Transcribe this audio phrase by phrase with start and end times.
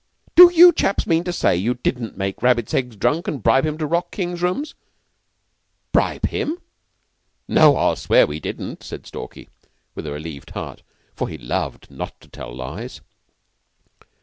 [0.33, 3.77] "Do you chaps mean to say you didn't make Rabbits Eggs drunk and bribe him
[3.77, 4.73] to rock King's rooms?"
[5.91, 6.57] "Bribe him?
[7.47, 9.47] No, that I'll swear we didn't," said Stalky,
[9.93, 10.81] with a relieved heart,
[11.13, 13.01] for he loved not to tell lies.